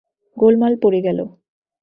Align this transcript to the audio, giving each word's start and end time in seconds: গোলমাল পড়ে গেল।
গোলমাল 0.37 0.73
পড়ে 0.83 0.99
গেল। 1.01 1.19